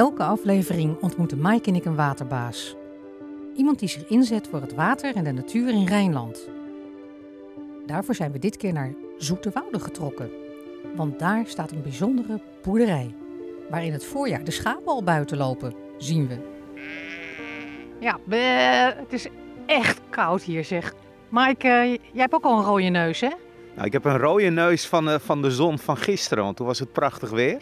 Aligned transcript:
elke 0.00 0.22
aflevering 0.22 0.96
ontmoeten 1.00 1.38
Mike 1.40 1.68
en 1.68 1.74
ik 1.74 1.84
een 1.84 1.94
waterbaas. 1.94 2.76
Iemand 3.56 3.78
die 3.78 3.88
zich 3.88 4.08
inzet 4.08 4.48
voor 4.48 4.60
het 4.60 4.74
water 4.74 5.14
en 5.14 5.24
de 5.24 5.32
natuur 5.32 5.68
in 5.68 5.86
Rijnland. 5.86 6.48
Daarvoor 7.86 8.14
zijn 8.14 8.32
we 8.32 8.38
dit 8.38 8.56
keer 8.56 8.72
naar 8.72 8.94
Zoeterwoude 9.18 9.80
getrokken. 9.80 10.30
Want 10.96 11.18
daar 11.18 11.44
staat 11.46 11.70
een 11.70 11.82
bijzondere 11.82 12.40
boerderij. 12.62 13.14
Waar 13.70 13.84
in 13.84 13.92
het 13.92 14.04
voorjaar 14.04 14.44
de 14.44 14.50
schapen 14.50 14.86
al 14.86 15.02
buiten 15.02 15.36
lopen, 15.36 15.74
zien 15.98 16.28
we. 16.28 16.38
Ja, 17.98 18.18
bleh, 18.24 18.96
het 18.96 19.12
is 19.12 19.26
echt 19.66 20.00
koud 20.10 20.42
hier 20.42 20.64
zeg. 20.64 20.94
Mike, 21.28 21.68
eh, 21.68 21.90
jij 21.90 22.00
hebt 22.12 22.34
ook 22.34 22.44
al 22.44 22.58
een 22.58 22.64
rode 22.64 22.82
neus 22.88 23.20
hè? 23.20 23.30
Nou, 23.74 23.86
ik 23.86 23.92
heb 23.92 24.04
een 24.04 24.18
rode 24.18 24.50
neus 24.50 24.86
van, 24.86 25.08
eh, 25.08 25.18
van 25.18 25.42
de 25.42 25.50
zon 25.50 25.78
van 25.78 25.96
gisteren, 25.96 26.44
want 26.44 26.56
toen 26.56 26.66
was 26.66 26.78
het 26.78 26.92
prachtig 26.92 27.30
weer. 27.30 27.60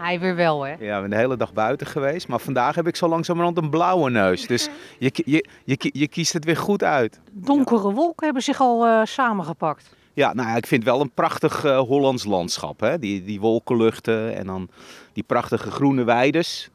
Hij 0.00 0.20
weer 0.20 0.34
wel 0.34 0.62
hè? 0.62 0.70
Ja, 0.70 0.76
we 0.78 0.86
zijn 0.86 1.10
de 1.10 1.16
hele 1.16 1.36
dag 1.36 1.52
buiten 1.52 1.86
geweest. 1.86 2.28
Maar 2.28 2.38
vandaag 2.38 2.74
heb 2.74 2.86
ik 2.86 2.96
zo 2.96 3.08
langzamerhand 3.08 3.56
een 3.56 3.70
blauwe 3.70 4.10
neus. 4.10 4.46
Dus 4.46 4.68
je, 4.98 5.12
je, 5.24 5.46
je, 5.64 5.90
je 5.92 6.08
kiest 6.08 6.32
het 6.32 6.44
weer 6.44 6.56
goed 6.56 6.84
uit. 6.84 7.20
Donkere 7.32 7.92
wolken 7.92 8.24
hebben 8.24 8.42
zich 8.42 8.60
al 8.60 8.86
eh, 8.86 9.00
samengepakt. 9.04 9.94
Ja, 10.12 10.34
nou 10.34 10.48
ja, 10.48 10.56
ik 10.56 10.66
vind 10.66 10.84
wel 10.84 11.00
een 11.00 11.10
prachtig 11.10 11.64
eh, 11.64 11.78
Hollands 11.78 12.24
landschap. 12.24 12.80
Hè? 12.80 12.98
Die, 12.98 13.24
die 13.24 13.40
wolkenluchten 13.40 14.36
en 14.36 14.46
dan 14.46 14.68
die 15.12 15.22
prachtige 15.22 15.70
groene 15.70 16.04
weides. 16.04 16.70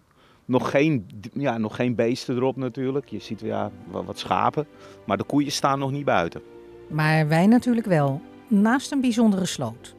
Nog 0.46 0.70
geen, 0.70 1.06
ja, 1.34 1.58
nog 1.58 1.76
geen 1.76 1.96
beesten 1.96 2.36
erop 2.36 2.56
natuurlijk. 2.56 3.10
Je 3.10 3.20
ziet 3.20 3.40
ja, 3.40 3.72
wat, 3.88 4.06
wat 4.06 4.20
schapen. 4.20 4.68
Maar 5.06 5.18
de 5.18 5.24
koeien 5.24 5.52
staan 5.52 5.80
nog 5.80 5.92
niet 5.92 6.06
buiten. 6.06 6.42
Maar 6.88 7.28
wij 7.28 7.48
natuurlijk 7.48 7.88
wel, 7.88 8.22
naast 8.48 8.92
een 8.92 9.02
bijzondere 9.02 9.46
sloot. 9.46 9.96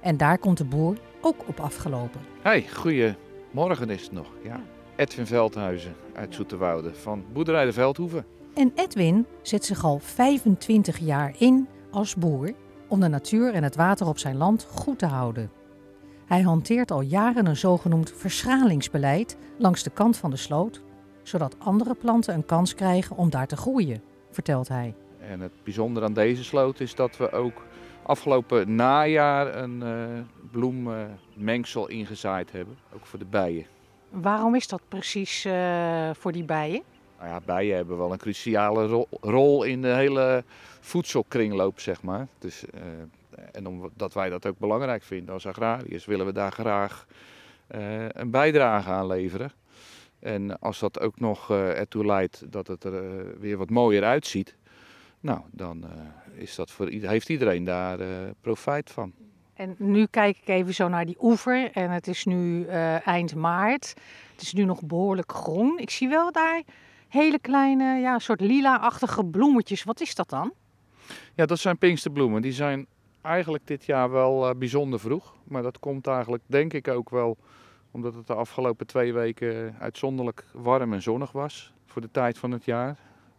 En 0.00 0.16
daar 0.16 0.38
komt 0.38 0.58
de 0.58 0.64
boer 0.64 0.96
ook 1.24 1.48
op 1.48 1.60
afgelopen. 1.60 2.20
Hey, 2.42 2.66
goedemorgen 2.72 3.90
is 3.90 4.02
het 4.02 4.12
nog. 4.12 4.26
Ja. 4.42 4.60
Edwin 4.96 5.26
Veldhuizen 5.26 5.94
uit 6.14 6.34
Zoeterwoude 6.34 6.94
van 6.94 7.24
Boerderij 7.32 7.64
de 7.64 7.72
Veldhoeven. 7.72 8.26
En 8.54 8.72
Edwin 8.74 9.26
zet 9.42 9.64
zich 9.64 9.84
al 9.84 9.98
25 9.98 10.98
jaar 10.98 11.34
in 11.38 11.68
als 11.90 12.14
boer 12.14 12.52
om 12.88 13.00
de 13.00 13.08
natuur 13.08 13.52
en 13.52 13.62
het 13.62 13.76
water 13.76 14.06
op 14.06 14.18
zijn 14.18 14.36
land 14.36 14.66
goed 14.70 14.98
te 14.98 15.06
houden. 15.06 15.50
Hij 16.26 16.42
hanteert 16.42 16.90
al 16.90 17.00
jaren 17.00 17.46
een 17.46 17.56
zogenoemd 17.56 18.12
verschralingsbeleid 18.12 19.36
langs 19.58 19.82
de 19.82 19.90
kant 19.90 20.16
van 20.16 20.30
de 20.30 20.36
sloot, 20.36 20.82
zodat 21.22 21.56
andere 21.58 21.94
planten 21.94 22.34
een 22.34 22.46
kans 22.46 22.74
krijgen 22.74 23.16
om 23.16 23.30
daar 23.30 23.46
te 23.46 23.56
groeien, 23.56 24.02
vertelt 24.30 24.68
hij. 24.68 24.94
En 25.18 25.40
het 25.40 25.52
bijzondere 25.62 26.06
aan 26.06 26.12
deze 26.12 26.44
sloot 26.44 26.80
is 26.80 26.94
dat 26.94 27.16
we 27.16 27.30
ook 27.30 27.63
afgelopen 28.06 28.74
najaar 28.74 29.54
een 29.56 29.82
eh, 29.82 30.20
bloemmengsel 30.50 31.88
ingezaaid 31.88 32.52
hebben. 32.52 32.78
Ook 32.94 33.06
voor 33.06 33.18
de 33.18 33.24
bijen. 33.24 33.66
Waarom 34.10 34.54
is 34.54 34.68
dat 34.68 34.80
precies 34.88 35.44
eh, 35.44 36.10
voor 36.14 36.32
die 36.32 36.44
bijen? 36.44 36.82
Nou 37.18 37.28
ja, 37.30 37.40
bijen 37.44 37.76
hebben 37.76 37.98
wel 37.98 38.12
een 38.12 38.18
cruciale 38.18 38.86
ro- 38.86 39.08
rol 39.20 39.62
in 39.64 39.82
de 39.82 39.88
hele 39.94 40.44
voedselkringloop, 40.80 41.80
zeg 41.80 42.02
maar. 42.02 42.26
Dus, 42.38 42.64
eh, 42.70 42.80
en 43.52 43.66
omdat 43.66 44.14
wij 44.14 44.28
dat 44.28 44.46
ook 44.46 44.58
belangrijk 44.58 45.02
vinden 45.02 45.34
als 45.34 45.46
agrariërs, 45.46 46.04
willen 46.04 46.26
we 46.26 46.32
daar 46.32 46.52
graag 46.52 47.06
een 48.12 48.30
bijdrage 48.30 48.90
aan 48.90 49.06
leveren. 49.06 49.52
En 50.18 50.58
als 50.60 50.78
dat 50.78 51.00
ook 51.00 51.20
nog 51.20 51.50
ertoe 51.50 52.06
leidt 52.06 52.52
dat 52.52 52.66
het 52.66 52.84
er 52.84 53.24
weer 53.40 53.56
wat 53.56 53.70
mooier 53.70 54.04
uitziet, 54.04 54.56
nou, 55.20 55.40
dan 55.50 55.84
is 56.36 56.54
dat 56.54 56.70
voor, 56.70 56.88
heeft 56.88 57.28
iedereen 57.28 57.64
daar 57.64 58.00
eh, 58.00 58.08
profijt 58.40 58.90
van. 58.90 59.12
En 59.54 59.74
nu 59.78 60.06
kijk 60.06 60.36
ik 60.36 60.48
even 60.48 60.74
zo 60.74 60.88
naar 60.88 61.06
die 61.06 61.16
oever 61.20 61.70
en 61.72 61.90
het 61.90 62.06
is 62.06 62.24
nu 62.24 62.66
eh, 62.66 63.06
eind 63.06 63.34
maart. 63.34 63.94
Het 64.32 64.42
is 64.42 64.52
nu 64.52 64.64
nog 64.64 64.82
behoorlijk 64.82 65.32
groen. 65.32 65.78
Ik 65.78 65.90
zie 65.90 66.08
wel 66.08 66.32
daar 66.32 66.62
hele 67.08 67.38
kleine, 67.38 68.00
ja, 68.00 68.18
soort 68.18 68.40
lila-achtige 68.40 69.24
bloemetjes. 69.24 69.84
Wat 69.84 70.00
is 70.00 70.14
dat 70.14 70.28
dan? 70.28 70.52
Ja, 71.34 71.46
dat 71.46 71.58
zijn 71.58 71.78
pinksterbloemen. 71.78 72.42
Die 72.42 72.52
zijn 72.52 72.86
eigenlijk 73.22 73.66
dit 73.66 73.84
jaar 73.84 74.10
wel 74.10 74.48
eh, 74.48 74.54
bijzonder 74.56 75.00
vroeg. 75.00 75.34
Maar 75.44 75.62
dat 75.62 75.78
komt 75.78 76.06
eigenlijk, 76.06 76.42
denk 76.46 76.72
ik, 76.72 76.88
ook 76.88 77.10
wel 77.10 77.36
omdat 77.90 78.14
het 78.14 78.26
de 78.26 78.34
afgelopen 78.34 78.86
twee 78.86 79.12
weken 79.12 79.76
uitzonderlijk 79.78 80.44
warm 80.52 80.92
en 80.92 81.02
zonnig 81.02 81.32
was 81.32 81.72
voor 81.86 82.02
de 82.02 82.10
tijd 82.10 82.38
van 82.38 82.50
het 82.50 82.64
jaar. 82.64 82.96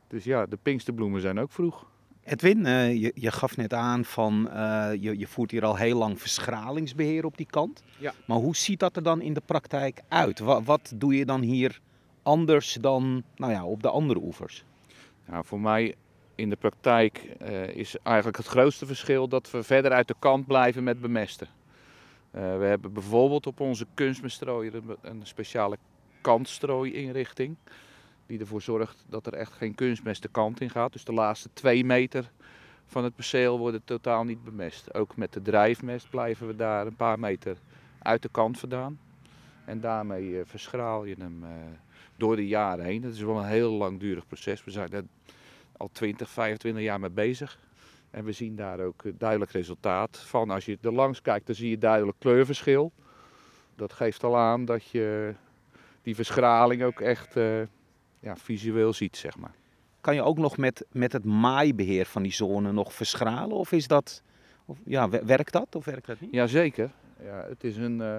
Dus 0.08 0.24
ja, 0.24 0.46
de 0.46 0.58
pinksterbloemen 0.62 1.22
zijn 1.22 1.40
ook 1.40 1.52
vroeg. 1.52 1.86
Edwin, 2.26 2.66
eh, 2.66 3.02
je, 3.02 3.12
je 3.16 3.32
gaf 3.32 3.58
net 3.58 3.74
aan 3.74 4.06
van 4.06 4.50
eh, 4.50 4.90
je, 5.00 5.20
je 5.20 5.28
voert 5.28 5.52
hier 5.52 5.66
al 5.66 5.76
heel 5.76 5.98
lang 5.98 6.22
verschralingsbeheer 6.22 7.26
op 7.26 7.38
die 7.38 7.46
kant. 7.46 7.84
Ja. 7.98 8.14
Maar 8.26 8.38
hoe 8.38 8.56
ziet 8.56 8.80
dat 8.80 8.96
er 8.96 9.04
dan 9.04 9.22
in 9.22 9.34
de 9.34 9.42
praktijk 9.46 10.02
uit? 10.08 10.40
Wat, 10.40 10.64
wat 10.64 10.92
doe 10.96 11.16
je 11.16 11.26
dan 11.26 11.42
hier 11.42 11.80
anders 12.24 12.78
dan 12.82 13.24
nou 13.36 13.52
ja, 13.52 13.66
op 13.66 13.82
de 13.82 13.90
andere 13.90 14.20
oevers? 14.20 14.64
Nou, 15.26 15.46
voor 15.46 15.60
mij 15.60 15.96
in 16.36 16.50
de 16.50 16.56
praktijk 16.56 17.18
eh, 17.40 17.68
is 17.68 17.96
eigenlijk 18.04 18.38
het 18.38 18.48
grootste 18.48 18.86
verschil 18.86 19.28
dat 19.28 19.52
we 19.52 19.64
verder 19.64 19.92
uit 19.92 20.08
de 20.08 20.16
kant 20.20 20.48
blijven 20.48 20.84
met 20.84 21.02
bemesten. 21.02 21.48
We 22.32 22.66
hebben 22.66 22.94
bijvoorbeeld 22.94 23.48
op 23.48 23.60
onze 23.60 23.86
kunstmeststrooier 23.94 24.76
een, 24.76 24.98
een 25.02 25.22
speciale 25.24 25.78
kantstrooiinrichting. 26.22 27.56
Die 28.26 28.40
ervoor 28.40 28.62
zorgt 28.62 29.06
dat 29.10 29.26
er 29.26 29.34
echt 29.34 29.54
geen 29.54 29.76
kunstmest 29.76 30.22
de 30.22 30.28
kant 30.28 30.62
in 30.62 30.70
gaat. 30.70 30.94
Dus 30.94 31.04
de 31.04 31.14
laatste 31.14 31.50
twee 31.54 31.86
meter 31.86 32.32
van 32.86 33.04
het 33.04 33.16
perceel 33.16 33.58
worden 33.58 33.82
totaal 33.84 34.24
niet 34.24 34.44
bemest. 34.44 34.94
Ook 34.94 35.18
met 35.18 35.34
de 35.34 35.42
drijfmest 35.42 36.10
blijven 36.10 36.48
we 36.48 36.56
daar 36.56 36.88
een 36.88 36.96
paar 36.96 37.20
meter 37.20 37.58
uit 38.00 38.22
de 38.22 38.30
kant 38.32 38.60
vandaan. 38.60 39.00
En 39.66 39.80
daarmee 39.80 40.40
eh, 40.40 40.46
verschraal 40.46 41.06
je 41.06 41.16
hem 41.20 41.44
eh, 41.44 41.50
door 42.16 42.36
de 42.36 42.48
jaren 42.48 42.86
heen. 42.86 43.02
Dat 43.02 43.14
is 43.14 43.22
wel 43.22 43.38
een 43.38 43.48
heel 43.48 43.72
langdurig 43.72 44.28
proces. 44.28 44.64
We 44.64 44.72
zijn 44.72 44.92
er 44.92 45.04
al 45.78 45.90
20, 45.92 46.30
25 46.30 46.84
jaar 46.84 47.00
mee 47.00 47.10
bezig. 47.10 47.60
En 48.12 48.26
we 48.26 48.32
zien 48.32 48.56
daar 48.56 48.80
ook 48.80 49.04
eh, 49.04 49.12
duidelijk 49.18 49.52
resultaat 49.52 50.18
van. 50.18 50.50
Als 50.50 50.66
je 50.66 50.78
er 50.82 50.94
langs 50.94 51.22
kijkt, 51.22 51.46
dan 51.46 51.56
zie 51.56 51.70
je 51.70 51.78
duidelijk 51.78 52.20
kleurverschil. 52.20 52.92
Dat 53.76 53.94
geeft 53.94 54.24
al 54.24 54.38
aan 54.38 54.66
dat 54.66 54.86
je 54.86 55.34
die 56.02 56.16
verschraling 56.16 56.84
ook 56.84 57.00
echt 57.00 57.36
ja, 58.26 58.36
visueel 58.38 58.94
ziet, 58.94 59.18
zeg 59.18 59.38
maar. 59.38 59.54
Kan 60.02 60.16
je 60.16 60.22
ook 60.24 60.38
nog 60.38 60.58
met, 60.58 60.86
met 60.92 61.12
het 61.14 61.24
maaibeheer 61.26 62.06
van 62.06 62.24
die 62.24 62.34
zone 62.34 62.72
nog 62.72 62.94
verschralen? 62.94 63.58
Of 63.58 63.72
is 63.72 63.88
dat, 63.88 64.22
of, 64.66 64.78
ja, 64.86 65.10
wer- 65.10 65.26
werkt 65.26 65.52
dat 65.52 65.76
of 65.76 65.86
werkt 65.86 66.06
dat 66.08 66.20
niet? 66.20 66.32
Jazeker. 66.32 66.92
Ja, 67.24 67.46
het 67.50 67.64
is 67.64 67.78
een, 67.78 68.02
eh, 68.02 68.18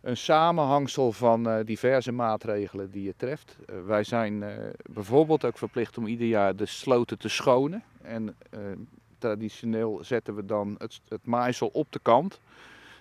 een 0.00 0.16
samenhangsel 0.16 1.12
van 1.12 1.48
eh, 1.48 1.64
diverse 1.64 2.12
maatregelen 2.12 2.90
die 2.90 3.02
je 3.02 3.14
treft. 3.16 3.56
Eh, 3.66 3.74
wij 3.86 4.04
zijn 4.04 4.44
bijvoorbeeld 4.90 5.44
ook 5.44 5.58
verplicht 5.58 5.98
om 5.98 6.06
ieder 6.06 6.26
jaar 6.26 6.56
de 6.56 6.66
sloten 6.66 7.18
te 7.18 7.28
schonen. 7.28 7.82
En 8.02 8.36
traditioneel 9.18 9.98
zetten 10.02 10.34
we 10.34 10.44
dan 10.44 10.74
het, 10.78 11.00
het 11.08 11.26
maaisel 11.26 11.70
op 11.72 11.92
de 11.92 12.00
kant 12.02 12.40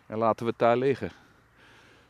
en 0.08 0.18
laten 0.18 0.46
we 0.46 0.52
het 0.52 0.60
daar 0.60 0.78
liggen. 0.78 1.12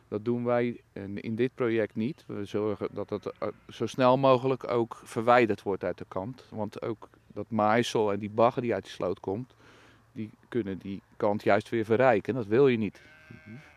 Dat 0.08 0.24
doen 0.24 0.44
wij 0.44 0.80
in, 0.92 1.20
in 1.20 1.34
dit 1.34 1.54
project 1.54 1.94
niet. 1.94 2.24
We 2.26 2.44
zorgen 2.44 2.88
dat 2.90 3.10
het 3.10 3.26
eh, 3.38 3.48
zo 3.68 3.86
snel 3.86 4.18
mogelijk 4.18 4.70
ook 4.70 5.00
verwijderd 5.04 5.62
wordt 5.62 5.84
uit 5.84 5.98
de 5.98 6.04
kant. 6.08 6.44
Want 6.50 6.82
ook 6.82 7.08
dat 7.26 7.46
maaisel 7.48 8.12
en 8.12 8.18
die 8.18 8.30
bagger 8.30 8.62
die 8.62 8.74
uit 8.74 8.82
die 8.82 8.92
sloot 8.92 9.20
komt, 9.20 9.54
die 10.12 10.30
kunnen 10.48 10.78
die 10.78 11.02
kant 11.16 11.42
juist 11.42 11.68
weer 11.68 11.84
verrijken. 11.84 12.34
Dat 12.34 12.46
wil 12.46 12.68
je 12.68 12.78
niet. 12.78 13.00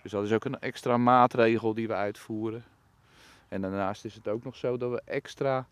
Dus 0.04 0.12
dat 0.12 0.24
is 0.26 0.32
ook 0.32 0.46
een 0.46 0.60
extra 0.60 0.98
maatregel 0.98 1.74
die 1.74 1.88
we 1.88 1.94
uitvoeren. 1.94 2.64
En 3.48 3.62
daarnaast 3.62 4.06
is 4.06 4.16
het 4.16 4.28
ook 4.28 4.44
nog 4.44 4.56
zo 4.56 4.78
dat 4.78 4.92
we 4.92 5.02
extra 5.06 5.68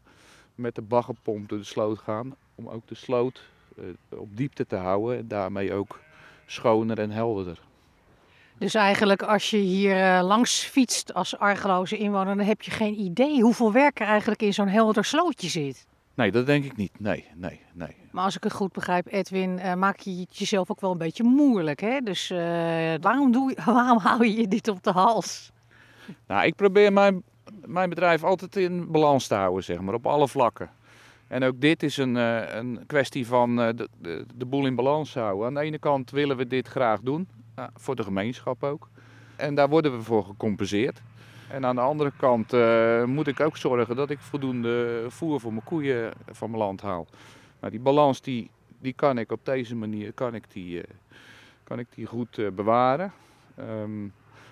met 0.56 0.76
de 0.76 0.82
baggerpomp 0.82 1.50
door 1.50 1.58
de 1.58 1.64
sloot 1.64 2.00
gaan. 2.00 2.36
Om 2.56 2.70
ook 2.70 2.88
de 2.88 2.96
sloot 2.96 3.50
eh, 3.78 3.84
op 4.10 4.38
diepte 4.38 4.66
te 4.66 4.76
houden 4.76 5.18
en 5.18 5.28
daarmee 5.28 5.74
ook 5.74 6.00
schoner 6.46 7.00
en 7.00 7.12
helderder. 7.12 7.60
Dus 8.58 8.74
eigenlijk 8.74 9.22
als 9.22 9.50
je 9.50 9.58
hier 9.58 10.04
eh, 10.04 10.24
langs 10.24 10.64
fietst 10.64 11.14
als 11.14 11.38
argeloze 11.38 11.98
inwoner, 11.98 12.36
dan 12.36 12.46
heb 12.46 12.62
je 12.62 12.72
geen 12.72 13.00
idee 13.00 13.42
hoeveel 13.42 13.72
werk 13.72 14.00
er 14.00 14.08
eigenlijk 14.08 14.42
in 14.42 14.54
zo'n 14.54 14.68
helder 14.68 15.06
slootje 15.06 15.50
zit. 15.50 15.88
Nee, 16.14 16.32
dat 16.32 16.46
denk 16.46 16.64
ik 16.64 16.78
niet. 16.78 17.00
Nee, 17.00 17.26
nee, 17.36 17.62
nee. 17.74 17.96
Maar 18.12 18.24
als 18.24 18.36
ik 18.36 18.44
het 18.44 18.54
goed 18.54 18.72
begrijp, 18.72 19.08
Edwin, 19.12 19.60
eh, 19.60 19.74
maak 19.74 20.00
je 20.00 20.20
het 20.20 20.38
jezelf 20.38 20.72
ook 20.72 20.82
wel 20.82 20.92
een 20.92 20.98
beetje 20.98 21.24
moeilijk. 21.24 21.80
Hè? 21.80 22.00
Dus 22.00 22.30
eh, 22.30 22.38
waarom, 23.02 23.32
doe 23.32 23.50
je, 23.50 23.62
waarom 23.72 23.98
hou 23.98 24.26
je 24.26 24.36
je 24.36 24.48
dit 24.48 24.68
op 24.68 24.84
de 24.84 24.92
hals? 24.92 25.52
Nou, 26.28 26.46
ik 26.46 26.56
probeer 26.56 26.94
mijn, 26.94 27.24
mijn 27.66 27.90
bedrijf 27.90 28.24
altijd 28.24 28.56
in 28.56 28.92
balans 28.92 29.28
te 29.28 29.36
houden, 29.36 29.64
zeg 29.64 29.80
maar, 29.80 29.94
op 29.94 30.06
alle 30.06 30.28
vlakken. 30.28 30.70
En 31.28 31.44
ook 31.44 31.62
dit 31.62 31.84
is 31.84 31.98
een, 31.98 32.16
een 32.16 32.84
kwestie 32.88 33.28
van 33.28 33.56
de, 33.56 33.90
de, 34.02 34.26
de 34.36 34.46
boel 34.46 34.66
in 34.66 34.76
balans 34.76 35.14
houden. 35.14 35.48
Aan 35.48 35.54
de 35.54 35.60
ene 35.60 35.80
kant 35.80 36.12
willen 36.12 36.38
we 36.38 36.48
dit 36.48 36.68
graag 36.68 37.00
doen, 37.00 37.28
voor 37.76 37.96
de 37.96 38.04
gemeenschap 38.04 38.64
ook. 38.64 38.90
En 39.36 39.56
daar 39.56 39.70
worden 39.70 39.98
we 39.98 40.04
voor 40.04 40.24
gecompenseerd. 40.24 41.02
En 41.50 41.66
aan 41.66 41.76
de 41.76 41.82
andere 41.82 42.12
kant 42.18 42.54
eh, 42.54 43.04
moet 43.04 43.28
ik 43.28 43.40
ook 43.40 43.58
zorgen 43.58 43.96
dat 43.96 44.10
ik 44.10 44.20
voldoende 44.20 45.06
voer 45.08 45.40
voor 45.40 45.52
mijn 45.54 45.64
koeien 45.64 46.14
van 46.32 46.50
mijn 46.50 46.62
land 46.62 46.82
haal. 46.82 47.08
Nou, 47.60 47.72
die 47.72 47.82
balans 47.82 48.22
die, 48.22 48.50
die 48.80 48.94
kan 48.94 49.18
ik 49.18 49.32
op 49.32 49.40
deze 49.44 49.76
manier 49.76 50.14
kan 50.14 50.36
ik 50.36 50.44
die, 50.52 50.82
eh, 50.82 50.94
kan 51.64 51.80
ik 51.80 51.88
die 51.96 52.06
goed 52.06 52.38
eh, 52.38 52.48
bewaren. 52.52 53.14
Ehm, 53.56 54.08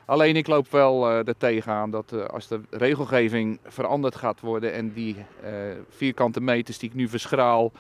Alleen 0.07 0.35
ik 0.35 0.47
loop 0.47 0.71
wel 0.71 1.09
er 1.09 1.37
tegenaan 1.37 1.91
dat 1.91 2.29
als 2.31 2.47
de 2.47 2.61
regelgeving 2.69 3.59
veranderd 3.63 4.15
gaat 4.15 4.39
worden 4.39 4.73
en 4.73 4.93
die 4.93 5.15
vierkante 5.89 6.41
meters 6.41 6.77
die 6.77 6.89
ik 6.89 6.95
nu 6.95 7.07
verschraal 7.07 7.71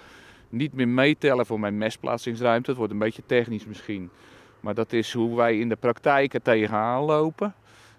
niet 0.49 0.73
meer 0.73 0.87
meetellen 0.87 1.45
voor 1.45 1.59
mijn 1.59 1.77
mestplaatsingsruimte. 1.77 2.69
Het 2.69 2.77
wordt 2.77 2.93
een 2.93 2.99
beetje 2.99 3.25
technisch 3.25 3.65
misschien. 3.65 4.09
Maar 4.65 4.73
dat 4.73 4.93
is 4.93 5.13
hoe 5.13 5.35
wij 5.35 5.59
in 5.59 5.69
de 5.69 5.75
praktijk 5.75 6.33
er 6.33 6.41
tegenaan 6.41 7.03
lopen. 7.03 7.53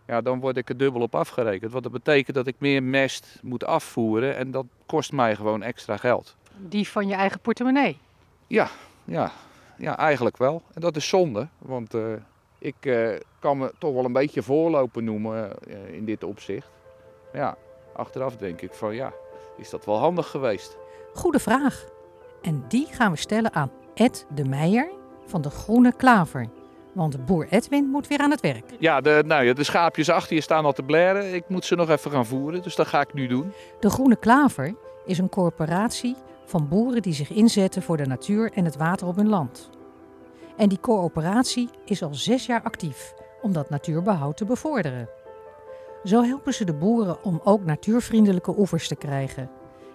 Ja, 0.06 0.20
dan 0.20 0.40
word 0.40 0.56
ik 0.56 0.68
er 0.68 0.76
dubbel 0.76 1.00
op 1.00 1.14
afgerekend. 1.14 1.72
Want 1.72 1.82
dat 1.82 1.92
betekent 1.92 2.36
dat 2.36 2.46
ik 2.46 2.54
meer 2.58 2.82
mest 2.82 3.38
moet 3.42 3.64
afvoeren 3.64 4.36
en 4.36 4.50
dat 4.50 4.66
kost 4.86 5.12
mij 5.12 5.36
gewoon 5.36 5.62
extra 5.62 5.96
geld. 5.96 6.36
Die 6.56 6.88
van 6.88 7.08
je 7.08 7.14
eigen 7.14 7.40
portemonnee? 7.40 7.98
Ja, 8.46 8.68
ja, 9.04 9.32
ja 9.76 9.96
eigenlijk 9.98 10.36
wel. 10.36 10.62
En 10.74 10.80
dat 10.80 10.96
is 10.96 11.08
zonde, 11.08 11.48
want 11.58 11.94
uh, 11.94 12.12
ik 12.58 12.74
uh, 12.80 13.08
kan 13.38 13.58
me 13.58 13.72
toch 13.78 13.94
wel 13.94 14.04
een 14.04 14.12
beetje 14.12 14.42
voorlopen 14.42 15.04
noemen 15.04 15.52
uh, 15.68 15.94
in 15.94 16.04
dit 16.04 16.24
opzicht. 16.24 16.70
Ja, 17.32 17.56
achteraf 17.92 18.36
denk 18.36 18.60
ik 18.60 18.72
van 18.72 18.94
ja, 18.94 19.12
is 19.56 19.70
dat 19.70 19.84
wel 19.84 19.98
handig 19.98 20.28
geweest? 20.28 20.76
Goede 21.14 21.38
vraag. 21.38 21.84
En 22.42 22.64
die 22.68 22.86
gaan 22.90 23.10
we 23.10 23.18
stellen 23.18 23.54
aan 23.54 23.70
Ed 23.94 24.26
de 24.34 24.44
Meijer 24.44 24.88
van 25.26 25.42
de 25.42 25.50
Groene 25.50 25.92
Klaver. 25.96 26.48
Want 26.96 27.26
boer 27.26 27.46
Edwin 27.50 27.84
moet 27.84 28.06
weer 28.06 28.18
aan 28.18 28.30
het 28.30 28.40
werk. 28.40 28.64
Ja, 28.78 29.00
de, 29.00 29.22
nou 29.26 29.44
ja, 29.44 29.52
de 29.52 29.64
schaapjes 29.64 30.10
achter 30.10 30.34
je 30.34 30.40
staan 30.40 30.64
al 30.64 30.72
te 30.72 30.82
blaren. 30.82 31.34
Ik 31.34 31.48
moet 31.48 31.64
ze 31.64 31.74
nog 31.74 31.90
even 31.90 32.10
gaan 32.10 32.26
voeren, 32.26 32.62
dus 32.62 32.76
dat 32.76 32.86
ga 32.86 33.00
ik 33.00 33.14
nu 33.14 33.26
doen. 33.26 33.52
De 33.80 33.90
Groene 33.90 34.16
Klaver 34.16 34.74
is 35.06 35.18
een 35.18 35.28
corporatie 35.28 36.16
van 36.44 36.68
boeren 36.68 37.02
die 37.02 37.12
zich 37.12 37.30
inzetten 37.30 37.82
voor 37.82 37.96
de 37.96 38.06
natuur 38.06 38.52
en 38.52 38.64
het 38.64 38.76
water 38.76 39.06
op 39.06 39.16
hun 39.16 39.28
land. 39.28 39.70
En 40.56 40.68
die 40.68 40.80
coöperatie 40.80 41.68
is 41.84 42.02
al 42.02 42.14
zes 42.14 42.46
jaar 42.46 42.62
actief 42.62 43.14
om 43.42 43.52
dat 43.52 43.70
natuurbehoud 43.70 44.36
te 44.36 44.44
bevorderen. 44.44 45.08
Zo 46.04 46.22
helpen 46.22 46.54
ze 46.54 46.64
de 46.64 46.74
boeren 46.74 47.24
om 47.24 47.40
ook 47.44 47.64
natuurvriendelijke 47.64 48.58
oevers 48.58 48.88
te 48.88 48.96
krijgen. 48.96 49.50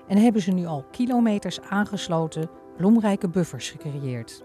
En 0.07 0.17
hebben 0.17 0.41
ze 0.41 0.51
nu 0.51 0.65
al 0.65 0.85
kilometers 0.91 1.61
aangesloten 1.61 2.49
bloemrijke 2.77 3.29
buffers 3.29 3.69
gecreëerd. 3.69 4.43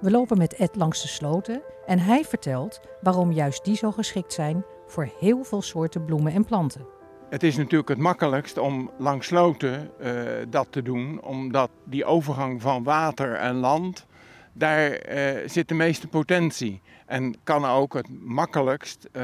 We 0.00 0.10
lopen 0.10 0.38
met 0.38 0.54
Ed 0.54 0.76
langs 0.76 1.02
de 1.02 1.08
sloten 1.08 1.62
en 1.86 1.98
hij 1.98 2.24
vertelt 2.24 2.80
waarom 3.00 3.32
juist 3.32 3.64
die 3.64 3.76
zo 3.76 3.90
geschikt 3.90 4.32
zijn 4.32 4.64
voor 4.86 5.08
heel 5.20 5.44
veel 5.44 5.62
soorten 5.62 6.04
bloemen 6.04 6.32
en 6.32 6.44
planten. 6.44 6.86
Het 7.30 7.42
is 7.42 7.56
natuurlijk 7.56 7.88
het 7.88 7.98
makkelijkst 7.98 8.58
om 8.58 8.90
langs 8.98 9.26
sloten 9.26 9.90
uh, 10.00 10.10
dat 10.48 10.66
te 10.70 10.82
doen, 10.82 11.22
omdat 11.22 11.70
die 11.84 12.04
overgang 12.04 12.62
van 12.62 12.82
water 12.82 13.34
en 13.34 13.54
land, 13.54 14.06
daar 14.52 14.90
uh, 14.90 15.48
zit 15.48 15.68
de 15.68 15.74
meeste 15.74 16.08
potentie. 16.08 16.82
En 17.06 17.34
kan 17.42 17.64
ook 17.64 17.94
het 17.94 18.08
makkelijkst, 18.20 19.08
uh, 19.12 19.22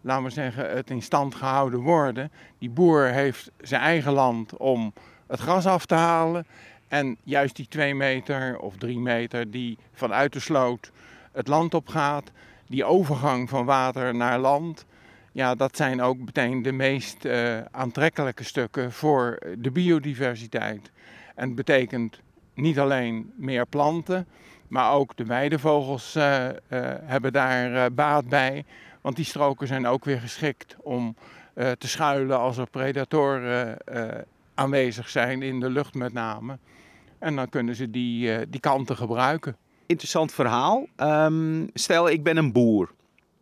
laten 0.00 0.24
we 0.24 0.30
zeggen, 0.30 0.70
het 0.70 0.90
in 0.90 1.02
stand 1.02 1.34
gehouden 1.34 1.80
worden. 1.80 2.32
Die 2.58 2.70
boer 2.70 3.04
heeft 3.04 3.50
zijn 3.58 3.80
eigen 3.80 4.12
land 4.12 4.56
om 4.56 4.92
het 5.26 5.40
gras 5.40 5.66
af 5.66 5.86
te 5.86 5.94
halen. 5.94 6.46
En 6.92 7.16
juist 7.22 7.56
die 7.56 7.68
twee 7.68 7.94
meter 7.94 8.58
of 8.58 8.76
drie 8.76 8.98
meter 8.98 9.50
die 9.50 9.78
vanuit 9.92 10.32
de 10.32 10.40
sloot 10.40 10.90
het 11.32 11.48
land 11.48 11.74
op 11.74 11.88
gaat, 11.88 12.30
die 12.66 12.84
overgang 12.84 13.48
van 13.48 13.64
water 13.64 14.14
naar 14.14 14.38
land, 14.38 14.84
ja, 15.32 15.54
dat 15.54 15.76
zijn 15.76 16.02
ook 16.02 16.18
meteen 16.18 16.62
de 16.62 16.72
meest 16.72 17.24
uh, 17.24 17.58
aantrekkelijke 17.70 18.44
stukken 18.44 18.92
voor 18.92 19.38
de 19.58 19.70
biodiversiteit. 19.70 20.90
En 21.34 21.46
het 21.46 21.54
betekent 21.54 22.20
niet 22.54 22.78
alleen 22.78 23.32
meer 23.36 23.66
planten, 23.66 24.26
maar 24.68 24.92
ook 24.92 25.16
de 25.16 25.24
weidevogels 25.24 26.16
uh, 26.16 26.48
hebben 27.04 27.32
daar 27.32 27.92
baat 27.92 28.28
bij. 28.28 28.64
Want 29.00 29.16
die 29.16 29.24
stroken 29.24 29.66
zijn 29.66 29.86
ook 29.86 30.04
weer 30.04 30.20
geschikt 30.20 30.76
om 30.78 31.16
te 31.54 31.88
schuilen 31.88 32.38
als 32.38 32.56
er 32.56 32.70
predatoren 32.70 33.78
aanwezig 34.54 35.08
zijn, 35.08 35.42
in 35.42 35.60
de 35.60 35.70
lucht 35.70 35.94
met 35.94 36.12
name. 36.12 36.58
En 37.22 37.36
dan 37.36 37.48
kunnen 37.48 37.74
ze 37.74 37.90
die, 37.90 38.48
die 38.48 38.60
kanten 38.60 38.96
gebruiken. 38.96 39.56
Interessant 39.86 40.32
verhaal. 40.32 40.86
Um, 40.96 41.70
stel, 41.74 42.08
ik 42.08 42.22
ben 42.22 42.36
een 42.36 42.52
boer 42.52 42.90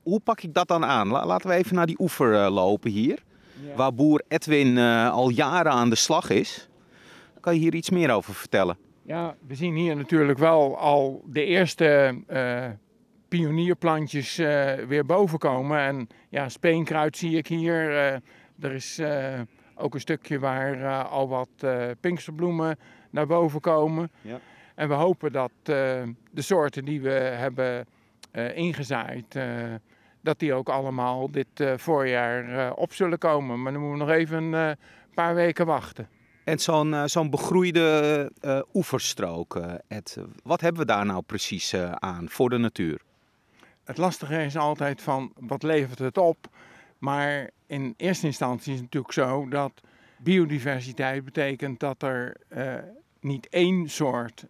hoe 0.03 0.21
pak 0.21 0.43
ik 0.43 0.55
dat 0.55 0.69
dan 0.69 0.85
aan? 0.85 1.09
Laten 1.09 1.49
we 1.49 1.55
even 1.55 1.75
naar 1.75 1.87
die 1.87 2.01
oever 2.01 2.33
uh, 2.33 2.51
lopen 2.51 2.91
hier. 2.91 3.19
Ja. 3.67 3.75
Waar 3.77 3.95
boer 3.95 4.23
Edwin 4.29 4.77
uh, 4.77 5.11
al 5.11 5.29
jaren 5.29 5.73
aan 5.73 5.91
de 5.91 5.97
slag 5.97 6.31
is. 6.31 6.69
Kan 7.41 7.55
je 7.55 7.61
hier 7.61 7.75
iets 7.75 7.91
meer 7.91 8.11
over 8.11 8.35
vertellen? 8.35 8.77
Ja, 9.03 9.35
we 9.47 9.55
zien 9.55 9.75
hier 9.75 9.97
natuurlijk 9.97 10.39
wel 10.39 10.79
al 10.79 11.23
de 11.27 11.45
eerste 11.45 12.19
uh, 12.29 12.65
pionierplantjes 13.29 14.37
weer 14.87 15.07
bovenkomen. 15.07 15.79
En 15.79 16.09
ja, 16.29 16.49
speenkruid 16.49 17.17
zie 17.17 17.37
ik 17.37 17.47
hier. 17.47 17.91
er 18.61 18.73
is 18.73 19.01
ook 19.75 19.95
een 19.95 20.01
stukje 20.01 20.39
waar 20.39 21.05
al 21.05 21.29
wat 21.29 21.49
pinksterbloemen 22.01 22.79
naar 23.11 23.27
boven 23.27 23.61
komen. 23.61 24.11
Ja. 24.21 24.41
En 24.75 24.89
we 24.89 24.95
hopen 24.95 25.33
dat 25.33 25.51
de 25.65 26.15
soorten 26.35 26.85
die 26.85 27.01
we 27.01 27.11
hebben 27.11 27.87
ingezaaid 28.55 29.39
dat 30.21 30.39
die 30.39 30.55
ook 30.55 30.69
allemaal 30.69 31.31
dit 31.31 31.47
voorjaar 31.77 32.73
op 32.73 32.93
zullen 32.93 33.19
komen. 33.19 33.63
Maar 33.63 33.73
dan 33.73 33.81
moeten 33.83 34.07
we 34.07 34.13
nog 34.13 34.17
even 34.17 34.53
een 34.53 34.77
paar 35.15 35.35
weken 35.35 35.67
wachten. 35.67 36.09
En 36.45 36.59
zo'n 36.59 37.09
zo'n 37.09 37.31
begroeide 37.31 38.33
oeverstrook, 38.75 39.61
Ed, 39.89 40.17
wat 40.43 40.61
hebben 40.61 40.81
we 40.81 40.87
daar 40.87 41.07
nou 41.07 41.23
precies 41.23 41.75
aan 41.95 42.29
voor 42.29 42.51
de 42.51 42.59
natuur? 42.59 43.01
Het 43.85 43.99
lastige 43.99 44.45
is 44.45 44.57
altijd 44.57 45.03
van 45.03 45.33
wat 45.37 45.63
levert 45.63 45.99
het 45.99 46.19
op? 46.19 46.37
Maar 46.99 47.51
in 47.67 47.95
eerste 47.97 48.27
instantie 48.27 48.73
is 48.73 48.81
het 48.81 48.85
natuurlijk 48.85 49.13
zo 49.13 49.49
dat 49.49 49.73
biodiversiteit 50.19 51.25
betekent 51.25 51.81
dat 51.81 52.03
er 52.03 52.37
niet 53.21 53.49
één 53.49 53.89
soort 53.89 54.47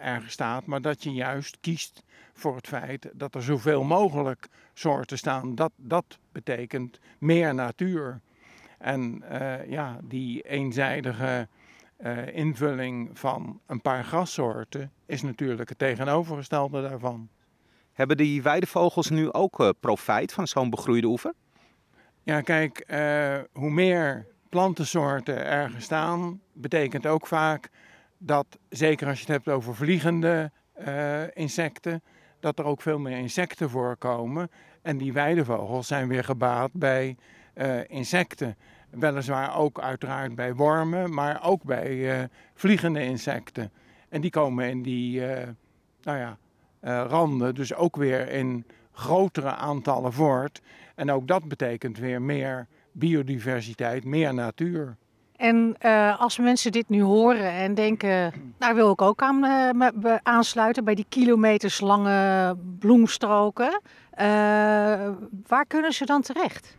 ergens 0.00 0.32
staat, 0.32 0.66
maar 0.66 0.80
dat 0.80 1.02
je 1.02 1.12
juist 1.12 1.58
kiest 1.60 2.02
voor 2.32 2.56
het 2.56 2.66
feit 2.66 3.10
dat 3.12 3.34
er 3.34 3.42
zoveel 3.42 3.84
mogelijk 3.84 4.48
soorten 4.74 5.18
staan. 5.18 5.54
Dat, 5.54 5.72
dat 5.76 6.18
betekent 6.32 7.00
meer 7.18 7.54
natuur. 7.54 8.20
En 8.78 9.24
uh, 9.32 9.70
ja, 9.70 9.98
die 10.02 10.42
eenzijdige 10.42 11.48
uh, 12.00 12.36
invulling 12.36 13.18
van 13.18 13.60
een 13.66 13.80
paar 13.80 14.04
grassoorten 14.04 14.92
is 15.06 15.22
natuurlijk 15.22 15.68
het 15.68 15.78
tegenovergestelde 15.78 16.82
daarvan. 16.82 17.28
Hebben 17.92 18.16
die 18.16 18.42
weidevogels 18.42 19.10
nu 19.10 19.32
ook 19.32 19.60
uh, 19.60 19.68
profijt 19.80 20.32
van 20.32 20.46
zo'n 20.46 20.70
begroeide 20.70 21.06
oever? 21.06 21.32
Ja, 22.22 22.40
kijk, 22.40 22.84
hoe 23.52 23.70
meer 23.70 24.26
plantensoorten 24.48 25.46
ergens 25.46 25.84
staan, 25.84 26.40
betekent 26.52 27.06
ook 27.06 27.26
vaak 27.26 27.70
dat, 28.18 28.46
zeker 28.68 29.06
als 29.06 29.16
je 29.16 29.24
het 29.24 29.44
hebt 29.44 29.48
over 29.56 29.74
vliegende 29.74 30.50
insecten, 31.34 32.02
dat 32.40 32.58
er 32.58 32.64
ook 32.64 32.82
veel 32.82 32.98
meer 32.98 33.18
insecten 33.18 33.70
voorkomen. 33.70 34.50
En 34.82 34.98
die 34.98 35.12
weidevogels 35.12 35.86
zijn 35.86 36.08
weer 36.08 36.24
gebaat 36.24 36.72
bij 36.72 37.16
uh, 37.54 37.80
insecten. 37.86 38.56
Weliswaar 38.90 39.56
ook 39.56 39.80
uiteraard 39.80 40.34
bij 40.34 40.54
wormen, 40.54 41.14
maar 41.14 41.44
ook 41.44 41.64
bij 41.64 42.20
uh, 42.20 42.24
vliegende 42.54 43.04
insecten. 43.04 43.72
En 44.08 44.20
die 44.20 44.30
komen 44.30 44.68
in 44.68 44.82
die 44.82 45.20
nou 46.02 46.18
ja, 46.18 46.38
randen 47.04 47.54
dus 47.54 47.74
ook 47.74 47.96
weer 47.96 48.28
in 48.28 48.66
grotere 48.92 49.54
aantallen 49.54 50.12
voort. 50.12 50.62
En 50.94 51.10
ook 51.10 51.28
dat 51.28 51.48
betekent 51.48 51.98
weer 51.98 52.22
meer 52.22 52.66
biodiversiteit, 52.92 54.04
meer 54.04 54.34
natuur. 54.34 54.96
En 55.38 55.76
uh, 55.82 56.20
als 56.20 56.38
mensen 56.38 56.72
dit 56.72 56.88
nu 56.88 57.02
horen 57.02 57.52
en 57.52 57.74
denken, 57.74 58.32
daar 58.58 58.74
wil 58.74 58.90
ik 58.90 59.02
ook 59.02 59.22
aan 59.22 59.44
uh, 59.44 60.14
aansluiten 60.22 60.84
bij 60.84 60.94
die 60.94 61.06
kilometers 61.08 61.80
lange 61.80 62.56
bloemstroken, 62.78 63.80
uh, 64.20 64.24
waar 65.46 65.66
kunnen 65.66 65.92
ze 65.92 66.04
dan 66.04 66.22
terecht? 66.22 66.76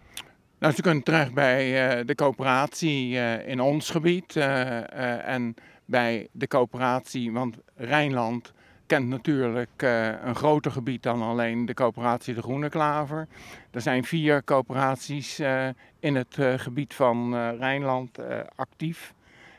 Nou, 0.59 0.73
ze 0.73 0.81
kunnen 0.81 1.03
terecht 1.03 1.33
bij 1.33 2.05
de 2.05 2.15
coöperatie 2.15 3.15
in 3.45 3.59
ons 3.59 3.89
gebied 3.89 4.35
en 4.35 5.55
bij 5.85 6.27
de 6.31 6.47
coöperatie, 6.47 7.31
want 7.31 7.57
Rijnland 7.75 8.53
kent 8.89 9.07
natuurlijk 9.07 9.83
uh, 9.83 10.23
een 10.23 10.35
groter 10.35 10.71
gebied 10.71 11.03
dan 11.03 11.21
alleen 11.21 11.65
de 11.65 11.73
coöperatie 11.73 12.33
De 12.33 12.41
Groene 12.41 12.69
Klaver. 12.69 13.27
Er 13.71 13.81
zijn 13.81 14.03
vier 14.03 14.43
coöperaties 14.43 15.39
uh, 15.39 15.67
in 15.99 16.15
het 16.15 16.37
uh, 16.37 16.53
gebied 16.57 16.93
van 16.93 17.35
Rijnland 17.35 18.19
actief. 18.55 19.13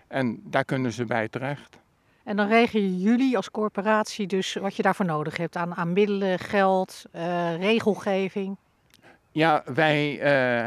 En 0.09 0.41
daar 0.45 0.65
kunnen 0.65 0.93
ze 0.93 1.05
bij 1.05 1.29
terecht. 1.29 1.79
En 2.25 2.37
dan 2.37 2.49
regelen 2.49 2.99
jullie 2.99 3.37
als 3.37 3.51
corporatie 3.51 4.27
dus 4.27 4.55
wat 4.55 4.77
je 4.77 4.83
daarvoor 4.83 5.07
nodig 5.07 5.37
hebt 5.37 5.57
aan, 5.57 5.75
aan 5.75 5.93
middelen, 5.93 6.39
geld, 6.39 7.05
regelgeving? 7.59 8.57
Ja, 9.33 9.63
wij 9.75 10.15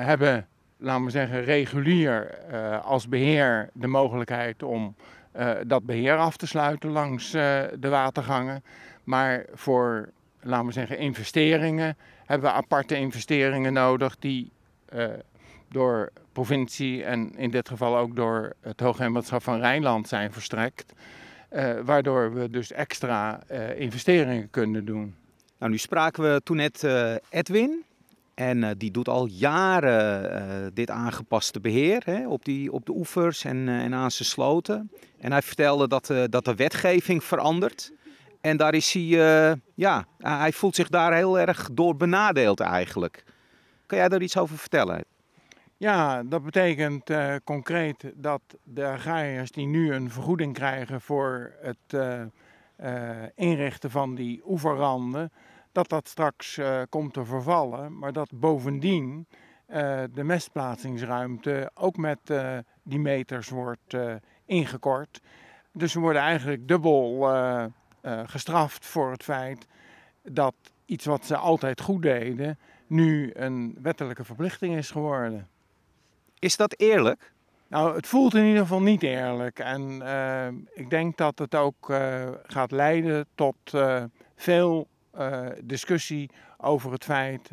hebben, 0.05 0.47
laten 0.77 1.05
we 1.05 1.11
zeggen, 1.11 1.43
regulier 1.43 2.37
als 2.83 3.07
beheer 3.07 3.69
de 3.73 3.87
mogelijkheid 3.87 4.63
om 4.63 4.95
dat 5.67 5.85
beheer 5.85 6.17
af 6.17 6.37
te 6.37 6.47
sluiten 6.47 6.89
langs 6.89 7.35
uh, 7.35 7.61
de 7.79 7.89
watergangen. 7.89 8.63
Maar 9.03 9.45
voor 9.53 10.09
laten 10.41 10.65
we 10.65 10.71
zeggen, 10.71 10.97
investeringen. 10.97 11.97
Hebben 12.25 12.49
we 12.49 12.55
aparte 12.55 12.95
investeringen 12.95 13.73
nodig 13.73 14.15
die 14.19 14.51
uh, 14.93 15.05
door 15.69 16.11
provincie 16.31 17.03
en 17.03 17.35
in 17.35 17.51
dit 17.51 17.69
geval 17.69 17.97
ook 17.97 18.15
door 18.15 18.53
het 18.61 18.79
Hoogheemraadschap 18.79 19.43
van 19.43 19.59
Rijnland 19.59 20.07
zijn 20.07 20.31
verstrekt. 20.31 20.93
Waardoor 21.83 22.33
we 22.33 22.49
dus 22.49 22.71
extra 22.71 23.39
investeringen 23.75 24.49
kunnen 24.49 24.85
doen. 24.85 25.15
Nou, 25.57 25.71
nu 25.71 25.77
spraken 25.77 26.23
we 26.23 26.41
toen 26.43 26.57
net 26.57 26.87
Edwin. 27.29 27.83
En 28.33 28.77
die 28.77 28.91
doet 28.91 29.07
al 29.07 29.25
jaren 29.25 30.73
dit 30.73 30.89
aangepaste 30.89 31.59
beheer 31.59 32.01
hè, 32.05 32.27
op, 32.27 32.45
die, 32.45 32.71
op 32.71 32.85
de 32.85 32.91
oevers 32.91 33.43
en, 33.43 33.69
en 33.69 33.93
aan 33.93 34.11
zijn 34.11 34.27
sloten. 34.27 34.91
En 35.19 35.31
hij 35.31 35.41
vertelde 35.41 35.87
dat, 35.87 36.13
dat 36.29 36.45
de 36.45 36.55
wetgeving 36.55 37.23
verandert. 37.23 37.93
En 38.41 38.57
daar 38.57 38.73
is 38.73 38.93
hij, 38.93 39.57
ja, 39.75 40.05
hij 40.17 40.51
voelt 40.51 40.75
zich 40.75 40.89
daar 40.89 41.13
heel 41.13 41.39
erg 41.39 41.69
door 41.71 41.95
benadeeld 41.95 42.59
eigenlijk. 42.59 43.23
Kan 43.85 43.97
jij 43.97 44.09
daar 44.09 44.21
iets 44.21 44.37
over 44.37 44.57
vertellen? 44.57 45.03
Ja, 45.77 46.23
dat 46.23 46.43
betekent 46.43 47.11
concreet 47.43 48.11
dat 48.15 48.41
de 48.63 48.85
agrariërs 48.85 49.51
die 49.51 49.67
nu 49.67 49.93
een 49.93 50.11
vergoeding 50.11 50.53
krijgen 50.53 51.01
voor 51.01 51.51
het 51.61 51.99
inrichten 53.35 53.91
van 53.91 54.15
die 54.15 54.41
oeverranden, 54.45 55.31
dat 55.73 55.89
dat 55.89 56.07
straks 56.07 56.59
komt 56.89 57.13
te 57.13 57.25
vervallen, 57.25 57.97
maar 57.97 58.13
dat 58.13 58.29
bovendien 58.33 59.27
de 60.13 60.23
mestplaatsingsruimte 60.23 61.71
ook 61.73 61.97
met 61.97 62.19
die 62.83 62.99
meters 62.99 63.49
wordt 63.49 63.97
ingekort. 64.45 65.21
Dus 65.71 65.91
ze 65.91 65.99
worden 65.99 66.21
eigenlijk 66.21 66.67
dubbel 66.67 67.29
gestraft 68.25 68.85
voor 68.85 69.11
het 69.11 69.23
feit 69.23 69.67
dat 70.21 70.55
iets 70.85 71.05
wat 71.05 71.25
ze 71.25 71.37
altijd 71.37 71.81
goed 71.81 72.01
deden, 72.01 72.59
nu 72.87 73.31
een 73.33 73.77
wettelijke 73.81 74.23
verplichting 74.23 74.75
is 74.75 74.91
geworden. 74.91 75.47
Is 76.39 76.57
dat 76.57 76.73
eerlijk? 76.77 77.31
Nou, 77.67 77.95
het 77.95 78.07
voelt 78.07 78.33
in 78.33 78.45
ieder 78.45 78.61
geval 78.61 78.81
niet 78.81 79.03
eerlijk. 79.03 79.59
En 79.59 80.01
ik 80.73 80.89
denk 80.89 81.17
dat 81.17 81.39
het 81.39 81.55
ook 81.55 81.93
gaat 82.43 82.71
leiden 82.71 83.25
tot 83.35 83.55
veel 85.15 85.53
discussie 85.63 86.29
over 86.57 86.91
het 86.91 87.03
feit 87.03 87.51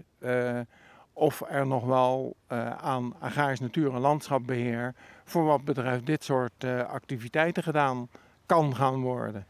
of 1.12 1.43
er 1.49 1.67
nog 1.67 1.85
wel 1.85 2.37
aan 2.81 3.14
agrarisch 3.19 3.61
natuur- 3.61 3.95
en 3.95 4.00
landschapbeheer 4.00 4.95
voor 5.25 5.45
wat 5.45 5.64
betreft 5.64 6.07
dit 6.07 6.25
soort 6.25 6.64
activiteiten 6.87 7.62
gedaan 7.62 8.09
kan 8.47 8.76
gaan 8.76 9.00
worden. 9.00 9.47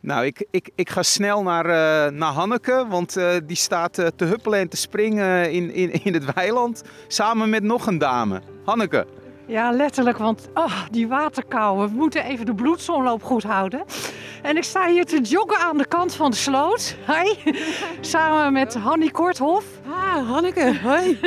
Nou, 0.00 0.24
ik, 0.24 0.46
ik, 0.50 0.70
ik 0.74 0.90
ga 0.90 1.02
snel 1.02 1.42
naar, 1.42 1.66
naar 2.12 2.32
Hanneke, 2.32 2.86
want 2.88 3.20
die 3.46 3.56
staat 3.56 3.92
te 3.92 4.24
huppelen 4.24 4.58
en 4.58 4.68
te 4.68 4.76
springen 4.76 5.52
in, 5.52 5.70
in, 5.70 6.04
in 6.04 6.14
het 6.14 6.34
weiland. 6.34 6.82
Samen 7.06 7.50
met 7.50 7.62
nog 7.62 7.86
een 7.86 7.98
dame. 7.98 8.42
Hanneke. 8.64 9.06
Ja, 9.48 9.70
letterlijk, 9.70 10.18
want 10.18 10.48
oh, 10.54 10.82
die 10.90 11.08
waterkou. 11.08 11.78
We 11.78 11.94
moeten 11.94 12.24
even 12.24 12.46
de 12.46 12.54
bloedsomloop 12.54 13.22
goed 13.22 13.42
houden. 13.42 13.84
En 14.42 14.56
ik 14.56 14.62
sta 14.62 14.88
hier 14.88 15.04
te 15.04 15.20
joggen 15.20 15.58
aan 15.58 15.78
de 15.78 15.86
kant 15.86 16.14
van 16.14 16.30
de 16.30 16.36
sloot. 16.36 16.96
Hi. 17.06 17.52
Samen 18.00 18.52
met 18.52 18.74
Hanny 18.74 19.08
Korthof. 19.08 19.64
Ah, 19.86 20.30
Hanneke. 20.30 20.78
Hoi. 20.82 21.18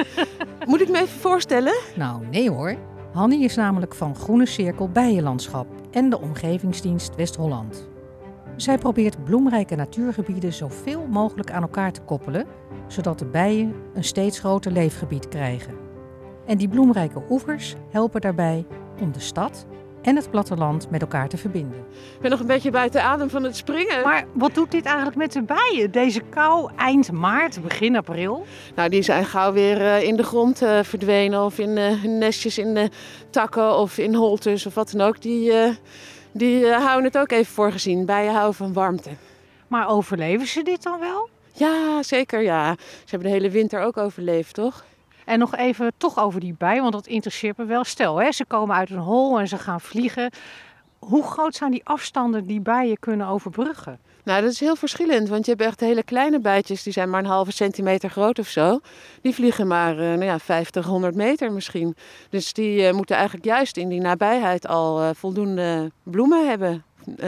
Moet 0.65 0.81
ik 0.81 0.89
me 0.89 0.95
even 0.95 1.19
voorstellen? 1.19 1.73
Nou, 1.95 2.25
nee 2.31 2.49
hoor. 2.49 2.75
Hanny 3.13 3.43
is 3.43 3.55
namelijk 3.55 3.95
van 3.95 4.15
Groene 4.15 4.45
Cirkel 4.45 4.89
Bijenlandschap 4.89 5.67
en 5.91 6.09
de 6.09 6.19
Omgevingsdienst 6.19 7.15
West-Holland. 7.15 7.89
Zij 8.55 8.77
probeert 8.77 9.23
bloemrijke 9.23 9.75
natuurgebieden 9.75 10.53
zoveel 10.53 11.07
mogelijk 11.09 11.51
aan 11.51 11.61
elkaar 11.61 11.91
te 11.91 12.01
koppelen, 12.01 12.45
zodat 12.87 13.19
de 13.19 13.25
bijen 13.25 13.73
een 13.93 14.03
steeds 14.03 14.39
groter 14.39 14.71
leefgebied 14.71 15.27
krijgen. 15.27 15.90
En 16.51 16.57
die 16.57 16.67
bloemrijke 16.67 17.23
oevers 17.29 17.75
helpen 17.89 18.21
daarbij 18.21 18.65
om 19.01 19.11
de 19.11 19.19
stad 19.19 19.65
en 20.01 20.15
het 20.15 20.29
platteland 20.29 20.89
met 20.89 21.01
elkaar 21.01 21.29
te 21.29 21.37
verbinden. 21.37 21.79
Ik 22.15 22.21
ben 22.21 22.31
nog 22.31 22.39
een 22.39 22.45
beetje 22.45 22.71
buiten 22.71 23.03
adem 23.03 23.29
van 23.29 23.43
het 23.43 23.55
springen. 23.55 24.03
Maar 24.03 24.25
wat 24.33 24.53
doet 24.53 24.71
dit 24.71 24.85
eigenlijk 24.85 25.17
met 25.17 25.31
de 25.31 25.41
bijen? 25.43 25.91
Deze 25.91 26.21
kou 26.21 26.71
eind 26.75 27.11
maart, 27.11 27.61
begin 27.61 27.95
april? 27.95 28.45
Nou, 28.75 28.89
die 28.89 29.01
zijn 29.01 29.25
gauw 29.25 29.53
weer 29.53 29.81
eh, 29.81 30.03
in 30.03 30.15
de 30.15 30.23
grond 30.23 30.61
uh, 30.61 30.79
verdwenen 30.83 31.45
of 31.45 31.59
in 31.59 31.77
uh, 31.77 32.03
nestjes 32.03 32.57
in 32.57 32.73
de 32.73 32.89
takken 33.29 33.77
of 33.77 33.97
in 33.97 34.13
holtes 34.13 34.65
of 34.65 34.73
wat 34.73 34.91
dan 34.91 35.07
ook. 35.07 35.21
Die, 35.21 35.53
die 36.31 36.67
houden 36.67 37.03
het 37.03 37.17
ook 37.17 37.31
even 37.31 37.53
voor 37.53 37.71
gezien. 37.71 38.05
Bijen 38.05 38.33
houden 38.33 38.55
van 38.55 38.73
warmte. 38.73 39.09
Maar 39.67 39.89
overleven 39.89 40.47
ze 40.47 40.63
dit 40.63 40.83
dan 40.83 40.99
wel? 40.99 41.29
Ja, 41.53 42.03
zeker 42.03 42.41
ja. 42.41 42.75
Ze 42.79 43.09
hebben 43.09 43.27
de 43.27 43.35
hele 43.35 43.49
winter 43.49 43.81
ook 43.81 43.97
overleefd, 43.97 44.53
toch? 44.53 44.83
En 45.25 45.39
nog 45.39 45.55
even 45.55 45.91
toch 45.97 46.19
over 46.19 46.39
die 46.39 46.55
bij, 46.57 46.81
want 46.81 46.93
dat 46.93 47.07
interesseert 47.07 47.57
me 47.57 47.65
wel. 47.65 47.83
Stel, 47.83 48.21
hè, 48.21 48.31
ze 48.31 48.45
komen 48.45 48.75
uit 48.75 48.89
een 48.89 48.97
hol 48.97 49.39
en 49.39 49.47
ze 49.47 49.57
gaan 49.57 49.81
vliegen. 49.81 50.31
Hoe 50.99 51.23
groot 51.23 51.55
zijn 51.55 51.71
die 51.71 51.85
afstanden 51.85 52.45
die 52.45 52.61
bijen 52.61 52.99
kunnen 52.99 53.27
overbruggen? 53.27 53.99
Nou, 54.23 54.41
dat 54.41 54.51
is 54.51 54.59
heel 54.59 54.75
verschillend, 54.75 55.29
want 55.29 55.45
je 55.45 55.51
hebt 55.51 55.63
echt 55.63 55.79
hele 55.79 56.03
kleine 56.03 56.39
bijtjes, 56.39 56.83
die 56.83 56.93
zijn 56.93 57.09
maar 57.09 57.19
een 57.19 57.29
halve 57.29 57.51
centimeter 57.51 58.09
groot 58.09 58.39
of 58.39 58.47
zo. 58.47 58.79
Die 59.21 59.33
vliegen 59.33 59.67
maar 59.67 59.93
uh, 59.93 59.99
nou 59.99 60.23
ja, 60.23 60.39
50, 60.39 60.85
100 60.85 61.15
meter 61.15 61.51
misschien. 61.51 61.95
Dus 62.29 62.53
die 62.53 62.87
uh, 62.87 62.91
moeten 62.93 63.15
eigenlijk 63.15 63.45
juist 63.45 63.77
in 63.77 63.89
die 63.89 64.01
nabijheid 64.01 64.67
al 64.67 65.01
uh, 65.01 65.09
voldoende 65.13 65.91
bloemen 66.03 66.47
hebben, 66.47 66.83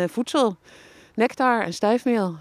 voedsel, 0.08 0.56
nectar 1.14 1.62
en 1.62 1.74
stijfmeel. 1.74 2.36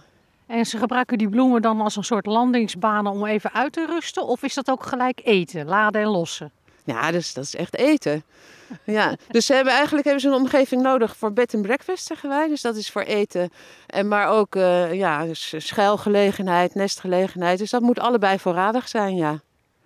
En 0.53 0.67
ze 0.67 0.79
gebruiken 0.79 1.19
die 1.19 1.29
bloemen 1.29 1.63
dan 1.63 1.81
als 1.81 1.97
een 1.97 2.05
soort 2.05 2.27
landingsbanen 2.27 3.13
om 3.13 3.27
even 3.27 3.53
uit 3.53 3.73
te 3.73 3.87
rusten? 3.87 4.27
Of 4.27 4.43
is 4.43 4.55
dat 4.55 4.71
ook 4.71 4.87
gelijk 4.87 5.21
eten, 5.25 5.67
laden 5.67 6.03
en 6.03 6.09
lossen? 6.09 6.51
Ja, 6.85 7.11
dus 7.11 7.35
dat 7.35 7.45
is 7.45 7.55
echt 7.55 7.77
eten. 7.77 8.25
Ja, 8.85 9.17
dus 9.29 9.47
ze 9.47 9.55
hebben 9.55 9.73
eigenlijk 9.73 10.05
hebben 10.05 10.23
ze 10.23 10.29
een 10.29 10.41
omgeving 10.41 10.83
nodig 10.83 11.17
voor 11.17 11.33
bed 11.33 11.55
en 11.55 11.63
breakfast, 11.63 12.07
zeggen 12.07 12.29
wij. 12.29 12.49
Dus 12.49 12.61
dat 12.61 12.77
is 12.77 12.91
voor 12.91 13.03
eten. 13.03 13.53
En 13.87 14.09
maar 14.09 14.29
ook 14.29 14.55
uh, 14.55 14.93
ja, 14.95 15.27
schuilgelegenheid, 15.33 16.75
nestgelegenheid. 16.75 17.59
Dus 17.59 17.71
dat 17.71 17.83
moet 17.83 17.99
allebei 17.99 18.39
voorradig 18.39 18.89
zijn, 18.89 19.17
ja. 19.17 19.41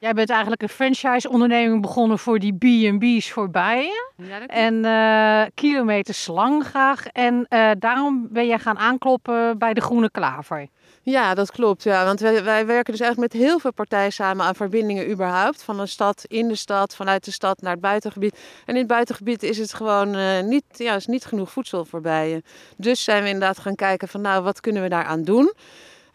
Jij 0.07 0.15
bent 0.15 0.31
eigenlijk 0.31 0.63
een 0.63 0.69
franchise-onderneming 0.69 1.83
begonnen 1.83 2.19
voor 2.19 2.39
die 2.39 2.55
B&B's 2.55 3.31
voor 3.31 3.51
bijen. 3.51 4.13
Ja, 4.17 4.47
en 4.47 4.85
uh, 4.85 5.43
kilometers 5.55 6.27
lang 6.27 6.65
graag. 6.65 7.07
En 7.07 7.47
uh, 7.49 7.71
daarom 7.79 8.29
ben 8.31 8.47
jij 8.47 8.59
gaan 8.59 8.79
aankloppen 8.79 9.59
bij 9.59 9.75
de 9.75 9.81
Groene 9.81 10.11
Klaver. 10.11 10.69
Ja, 11.03 11.35
dat 11.35 11.51
klopt. 11.51 11.83
Ja. 11.83 12.05
Want 12.05 12.21
wij, 12.21 12.45
wij, 12.45 12.67
werken 12.67 12.93
dus 12.93 13.01
eigenlijk 13.01 13.33
met 13.33 13.43
heel 13.43 13.59
veel 13.59 13.73
partijen 13.73 14.13
samen 14.13 14.47
aan 14.47 14.55
verbindingen 14.55 15.11
überhaupt. 15.11 15.63
Van 15.63 15.77
de 15.77 15.87
stad 15.87 16.25
in 16.27 16.49
de 16.49 16.55
stad, 16.55 16.97
vanuit 16.97 17.25
de 17.25 17.31
stad 17.31 17.61
naar 17.61 17.73
het 17.73 17.81
buitengebied. 17.81 18.39
En 18.65 18.75
in 18.75 18.81
het 18.81 18.87
buitengebied 18.87 19.43
is 19.43 19.59
het 19.59 19.75
gewoon 19.75 20.17
uh, 20.17 20.41
niet, 20.41 20.65
ja, 20.71 20.95
is 20.95 21.07
niet 21.07 21.25
genoeg 21.25 21.51
voedsel 21.51 21.85
voor 21.85 22.01
bijen. 22.01 22.43
Dus 22.77 23.05
zijn 23.05 23.23
we 23.23 23.29
inderdaad 23.29 23.59
gaan 23.59 23.75
kijken 23.75 24.09
van 24.09 24.21
nou, 24.21 24.43
wat 24.43 24.61
kunnen 24.61 24.83
we 24.83 24.89
daaraan 24.89 25.23
doen? 25.23 25.53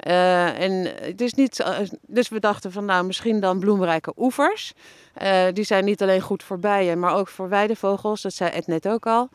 Uh, 0.08 0.60
en 0.60 0.72
het 1.02 1.22
is 1.22 1.34
niet, 1.34 1.66
dus 2.08 2.30
we 2.30 2.40
dachten 2.40 2.72
van 2.72 2.86
nou 2.86 3.06
misschien 3.06 3.40
dan 3.40 3.60
bloemrijke 3.60 4.14
oevers. 4.18 4.74
Uh, 5.22 5.44
die 5.54 5.64
zijn 5.64 5.86
niet 5.86 6.02
alleen 6.02 6.22
goed 6.22 6.44
voor 6.44 6.60
bijen, 6.60 7.00
maar 7.00 7.16
ook 7.16 7.28
voor 7.28 7.50
weidevogels. 7.50 8.22
Dat 8.22 8.34
zei 8.34 8.50
Ed 8.50 8.68
net 8.68 8.88
ook 8.88 9.06
al. 9.06 9.30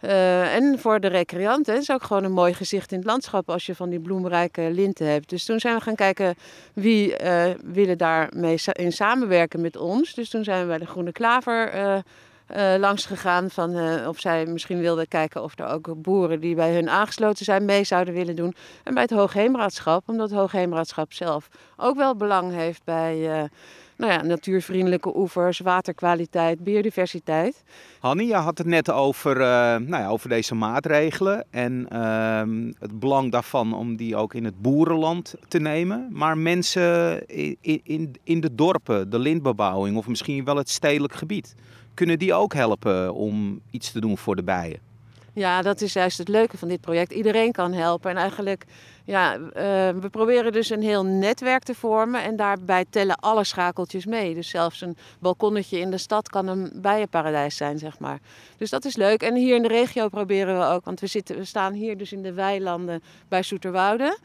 En 0.00 0.78
voor 0.78 1.00
de 1.00 1.06
recreanten. 1.06 1.76
Is 1.76 1.90
ook 1.90 2.02
gewoon 2.02 2.24
een 2.24 2.32
mooi 2.32 2.54
gezicht 2.54 2.92
in 2.92 2.98
het 2.98 3.06
landschap 3.06 3.50
als 3.50 3.66
je 3.66 3.74
van 3.74 3.90
die 3.90 4.00
bloemrijke 4.00 4.70
linten 4.70 5.06
hebt. 5.06 5.28
Dus 5.28 5.44
toen 5.44 5.60
zijn 5.60 5.74
we 5.74 5.80
gaan 5.80 5.94
kijken 5.94 6.34
wie 6.72 7.14
willen 7.64 7.98
daarmee 7.98 8.58
in 8.72 8.92
samenwerken 8.92 9.60
met 9.60 9.76
ons. 9.76 10.14
Dus 10.14 10.28
toen 10.28 10.44
zijn 10.44 10.60
we 10.60 10.66
bij 10.66 10.78
de 10.78 10.86
Groene 10.86 11.12
Klaver 11.12 12.02
uh, 12.56 12.74
langs 12.78 13.06
gegaan 13.06 13.50
van 13.50 13.76
uh, 13.76 14.08
of 14.08 14.20
zij 14.20 14.46
misschien 14.46 14.80
wilden 14.80 15.08
kijken 15.08 15.42
of 15.42 15.58
er 15.58 15.66
ook 15.66 16.02
boeren 16.02 16.40
die 16.40 16.54
bij 16.54 16.74
hun 16.74 16.90
aangesloten 16.90 17.44
zijn 17.44 17.64
mee 17.64 17.84
zouden 17.84 18.14
willen 18.14 18.36
doen. 18.36 18.54
En 18.84 18.94
bij 18.94 19.02
het 19.02 19.12
Hoogheemraadschap, 19.12 20.08
omdat 20.08 20.30
het 20.30 20.38
Hoogheemraadschap 20.38 21.12
zelf 21.12 21.48
ook 21.76 21.96
wel 21.96 22.16
belang 22.16 22.52
heeft 22.52 22.84
bij 22.84 23.16
uh, 23.18 23.42
nou 24.02 24.14
ja, 24.14 24.22
natuurvriendelijke 24.22 25.16
oevers, 25.16 25.58
waterkwaliteit, 25.58 26.64
biodiversiteit. 26.64 27.62
Hanni, 28.00 28.26
je 28.26 28.34
had 28.34 28.58
het 28.58 28.66
net 28.66 28.90
over, 28.90 29.36
nou 29.80 30.02
ja, 30.02 30.08
over 30.08 30.28
deze 30.28 30.54
maatregelen 30.54 31.44
en 31.50 31.86
ehm, 31.88 32.72
het 32.78 32.98
belang 32.98 33.32
daarvan 33.32 33.74
om 33.74 33.96
die 33.96 34.16
ook 34.16 34.34
in 34.34 34.44
het 34.44 34.62
boerenland 34.62 35.34
te 35.48 35.58
nemen. 35.58 36.08
Maar 36.10 36.38
mensen 36.38 37.26
in, 37.26 37.80
in, 37.82 38.14
in 38.24 38.40
de 38.40 38.54
dorpen, 38.54 39.10
de 39.10 39.18
lintbebouwing 39.18 39.96
of 39.96 40.06
misschien 40.06 40.44
wel 40.44 40.56
het 40.56 40.70
stedelijk 40.70 41.14
gebied 41.14 41.54
kunnen 41.94 42.18
die 42.18 42.34
ook 42.34 42.54
helpen 42.54 43.14
om 43.14 43.60
iets 43.70 43.92
te 43.92 44.00
doen 44.00 44.18
voor 44.18 44.36
de 44.36 44.42
bijen? 44.42 44.91
Ja, 45.34 45.62
dat 45.62 45.80
is 45.80 45.92
juist 45.92 46.18
het 46.18 46.28
leuke 46.28 46.58
van 46.58 46.68
dit 46.68 46.80
project. 46.80 47.12
Iedereen 47.12 47.52
kan 47.52 47.72
helpen. 47.72 48.10
En 48.10 48.16
eigenlijk, 48.16 48.64
ja, 49.04 49.36
uh, 49.36 49.50
we 50.00 50.08
proberen 50.10 50.52
dus 50.52 50.70
een 50.70 50.82
heel 50.82 51.04
netwerk 51.04 51.62
te 51.62 51.74
vormen. 51.74 52.22
En 52.22 52.36
daarbij 52.36 52.84
tellen 52.90 53.16
alle 53.16 53.44
schakeltjes 53.44 54.06
mee. 54.06 54.34
Dus 54.34 54.48
zelfs 54.48 54.80
een 54.80 54.96
balkonnetje 55.18 55.78
in 55.78 55.90
de 55.90 55.98
stad 55.98 56.28
kan 56.28 56.46
een 56.46 56.72
bijenparadijs 56.74 57.56
zijn, 57.56 57.78
zeg 57.78 57.98
maar. 57.98 58.18
Dus 58.56 58.70
dat 58.70 58.84
is 58.84 58.96
leuk. 58.96 59.22
En 59.22 59.34
hier 59.34 59.56
in 59.56 59.62
de 59.62 59.68
regio 59.68 60.08
proberen 60.08 60.58
we 60.58 60.64
ook, 60.64 60.84
want 60.84 61.00
we, 61.00 61.06
zitten, 61.06 61.36
we 61.36 61.44
staan 61.44 61.72
hier 61.72 61.98
dus 61.98 62.12
in 62.12 62.22
de 62.22 62.32
weilanden 62.32 63.02
bij 63.28 63.42
Soeterwoude. 63.42 64.18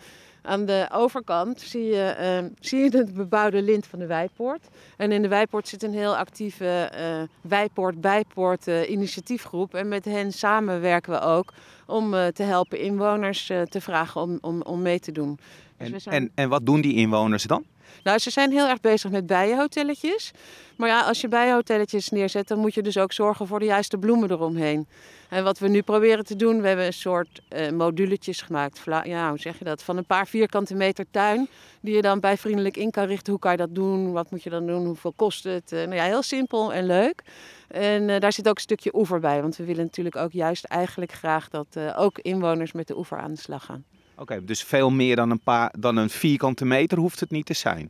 Aan 0.47 0.65
de 0.65 0.87
overkant 0.91 1.61
zie 1.61 1.83
je, 1.83 2.03
ehm, 2.03 2.49
zie 2.59 2.83
je 2.83 2.97
het 2.97 3.13
bebouwde 3.13 3.61
lint 3.61 3.87
van 3.87 3.99
de 3.99 4.05
Wijpoort. 4.05 4.67
En 4.97 5.11
in 5.11 5.21
de 5.21 5.27
Wijpoort 5.27 5.67
zit 5.67 5.83
een 5.83 5.93
heel 5.93 6.17
actieve 6.17 6.91
uh, 6.99 7.21
Wijpoort-Bijpoort 7.41 8.67
uh, 8.67 8.89
initiatiefgroep. 8.89 9.73
En 9.73 9.87
met 9.87 10.05
hen 10.05 10.31
samen 10.31 10.81
werken 10.81 11.11
we 11.11 11.19
ook 11.19 11.53
om 11.85 12.13
uh, 12.13 12.27
te 12.27 12.43
helpen 12.43 12.79
inwoners 12.79 13.45
te 13.45 13.81
vragen 13.81 14.21
om, 14.21 14.37
om, 14.41 14.61
om 14.61 14.81
mee 14.81 14.99
te 14.99 15.11
doen. 15.11 15.39
Dus 15.77 15.91
en, 15.91 16.01
zijn... 16.01 16.15
en, 16.15 16.31
en 16.35 16.49
wat 16.49 16.65
doen 16.65 16.81
die 16.81 16.95
inwoners 16.95 17.43
dan? 17.43 17.63
Nou, 18.03 18.19
ze 18.19 18.29
zijn 18.29 18.51
heel 18.51 18.67
erg 18.67 18.81
bezig 18.81 19.11
met 19.11 19.27
bijenhotelletjes. 19.27 20.31
Maar 20.75 20.89
ja, 20.89 21.01
als 21.01 21.21
je 21.21 21.27
bijenhotelletjes 21.27 22.09
neerzet, 22.09 22.47
dan 22.47 22.59
moet 22.59 22.73
je 22.73 22.81
dus 22.81 22.97
ook 22.97 23.13
zorgen 23.13 23.47
voor 23.47 23.59
de 23.59 23.65
juiste 23.65 23.97
bloemen 23.97 24.31
eromheen. 24.31 24.87
En 25.29 25.43
wat 25.43 25.59
we 25.59 25.67
nu 25.67 25.81
proberen 25.81 26.25
te 26.25 26.35
doen, 26.35 26.61
we 26.61 26.67
hebben 26.67 26.85
een 26.85 26.93
soort 26.93 27.41
uh, 27.49 27.69
moduletjes 27.69 28.41
gemaakt. 28.41 28.81
Ja, 29.03 29.29
hoe 29.29 29.39
zeg 29.39 29.57
je 29.57 29.63
dat? 29.63 29.83
Van 29.83 29.97
een 29.97 30.05
paar 30.05 30.27
vierkante 30.27 30.75
meter 30.75 31.05
tuin, 31.11 31.47
die 31.81 31.95
je 31.95 32.01
dan 32.01 32.19
bij 32.19 32.37
vriendelijk 32.37 32.77
in 32.77 32.91
kan 32.91 33.05
richten. 33.05 33.31
Hoe 33.31 33.41
kan 33.41 33.51
je 33.51 33.57
dat 33.57 33.75
doen? 33.75 34.11
Wat 34.11 34.31
moet 34.31 34.43
je 34.43 34.49
dan 34.49 34.65
doen? 34.65 34.85
Hoeveel 34.85 35.13
kost 35.15 35.43
het? 35.43 35.71
Uh, 35.71 35.79
nou 35.79 35.95
ja, 35.95 36.03
heel 36.03 36.23
simpel 36.23 36.73
en 36.73 36.85
leuk. 36.85 37.23
En 37.67 38.09
uh, 38.09 38.19
daar 38.19 38.33
zit 38.33 38.47
ook 38.47 38.55
een 38.55 38.61
stukje 38.61 38.95
oever 38.95 39.19
bij, 39.19 39.41
want 39.41 39.55
we 39.55 39.63
willen 39.63 39.83
natuurlijk 39.83 40.15
ook 40.15 40.31
juist 40.31 40.63
eigenlijk 40.63 41.11
graag 41.11 41.49
dat 41.49 41.79
ook 41.95 42.19
inwoners 42.19 42.71
met 42.71 42.87
de 42.87 42.97
oever 42.97 43.17
aan 43.17 43.33
de 43.33 43.39
slag 43.39 43.65
gaan. 43.65 43.85
Oké, 44.17 44.45
dus 44.45 44.63
veel 44.63 44.89
meer 44.89 45.15
dan 45.15 45.29
een, 45.29 45.39
paar, 45.39 45.73
dan 45.79 45.97
een 45.97 46.09
vierkante 46.09 46.65
meter 46.65 46.97
hoeft 46.97 47.19
het 47.19 47.31
niet 47.31 47.45
te 47.45 47.53
zijn? 47.53 47.89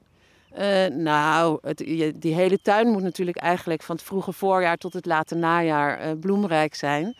Uh, 0.57 0.85
nou, 0.85 1.59
het, 1.61 1.77
die 2.15 2.33
hele 2.33 2.61
tuin 2.61 2.87
moet 2.87 3.01
natuurlijk 3.01 3.37
eigenlijk 3.37 3.83
van 3.83 3.95
het 3.95 4.05
vroege 4.05 4.31
voorjaar 4.31 4.77
tot 4.77 4.93
het 4.93 5.05
late 5.05 5.35
najaar 5.35 6.05
uh, 6.05 6.19
bloemrijk 6.19 6.75
zijn. 6.75 7.15